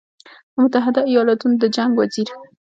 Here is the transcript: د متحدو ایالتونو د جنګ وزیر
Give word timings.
د 0.53 0.55
متحدو 0.61 1.01
ایالتونو 1.09 1.55
د 1.59 1.63
جنګ 1.75 1.91
وزیر 1.95 2.29